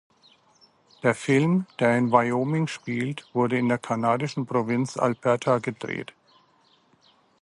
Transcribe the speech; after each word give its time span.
Der 1.03 1.13
Film, 1.13 1.67
der 1.77 1.95
in 1.95 2.11
Wyoming 2.11 2.65
spielt, 2.65 3.27
wurde 3.33 3.59
in 3.59 3.69
der 3.69 3.77
kanadischen 3.77 4.47
Provinz 4.47 4.97
Alberta 4.97 5.59
gedreht. 5.59 6.13